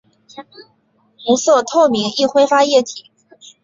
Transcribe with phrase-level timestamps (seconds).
[1.29, 3.11] 无色透明易挥发液体。